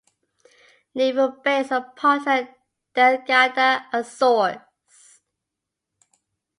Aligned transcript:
Naval 0.95 1.29
Base 1.43 1.71
at 1.73 1.95
Ponta 1.95 2.35
Delgada, 2.95 3.85
Azores. 3.93 5.21